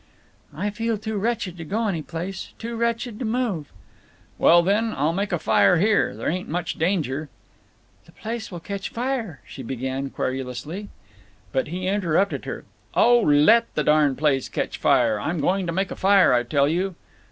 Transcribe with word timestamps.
"I 0.51 0.71
feel 0.71 0.97
too 0.97 1.19
wretched 1.19 1.59
to 1.59 1.63
go 1.63 1.87
any 1.87 2.01
place. 2.01 2.53
Too 2.57 2.75
wretched 2.75 3.19
to 3.19 3.23
move." 3.23 3.71
"Well, 4.39 4.63
then, 4.63 4.95
I'll 4.97 5.13
make 5.13 5.31
a 5.31 5.37
fire 5.37 5.77
here. 5.77 6.15
There 6.15 6.27
ain't 6.27 6.49
much 6.49 6.79
danger." 6.79 7.29
"The 8.07 8.11
place 8.11 8.51
will 8.51 8.61
catch 8.61 8.89
fire," 8.89 9.41
she 9.45 9.61
began, 9.61 10.09
querulously. 10.09 10.89
But 11.51 11.67
he 11.67 11.85
interrupted 11.85 12.45
her. 12.45 12.65
"Oh, 12.95 13.19
let 13.19 13.71
the 13.75 13.83
darn 13.83 14.15
place 14.15 14.49
catch 14.49 14.79
fire! 14.79 15.19
I'm 15.19 15.39
going 15.39 15.67
to 15.67 15.71
make 15.71 15.91
a 15.91 15.95
fire, 15.95 16.33
I 16.33 16.41
tell 16.41 16.67
you!" 16.67 16.95